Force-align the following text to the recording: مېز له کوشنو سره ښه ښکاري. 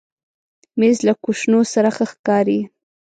مېز 0.79 0.97
له 1.07 1.13
کوشنو 1.23 1.59
سره 1.73 1.89
ښه 1.95 2.05
ښکاري. 2.11 2.59